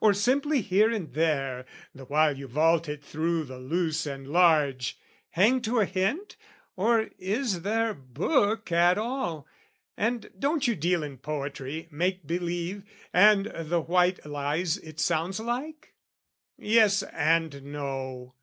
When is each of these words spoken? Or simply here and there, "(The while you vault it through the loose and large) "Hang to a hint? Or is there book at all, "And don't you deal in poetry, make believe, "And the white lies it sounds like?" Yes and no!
Or 0.00 0.14
simply 0.14 0.62
here 0.62 0.90
and 0.90 1.12
there, 1.12 1.66
"(The 1.94 2.06
while 2.06 2.38
you 2.38 2.46
vault 2.48 2.88
it 2.88 3.04
through 3.04 3.44
the 3.44 3.58
loose 3.58 4.06
and 4.06 4.26
large) 4.26 4.98
"Hang 5.32 5.60
to 5.60 5.78
a 5.78 5.84
hint? 5.84 6.36
Or 6.74 7.10
is 7.18 7.60
there 7.60 7.92
book 7.92 8.72
at 8.72 8.96
all, 8.96 9.46
"And 9.94 10.30
don't 10.38 10.66
you 10.66 10.74
deal 10.74 11.02
in 11.02 11.18
poetry, 11.18 11.86
make 11.90 12.26
believe, 12.26 12.82
"And 13.12 13.44
the 13.54 13.82
white 13.82 14.24
lies 14.24 14.78
it 14.78 15.00
sounds 15.00 15.38
like?" 15.38 15.92
Yes 16.56 17.02
and 17.02 17.62
no! 17.64 18.36